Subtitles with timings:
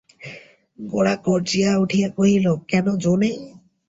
[0.79, 3.35] গোরা গর্জিয়া উঠিয়া কহিল, কেন জো নেই?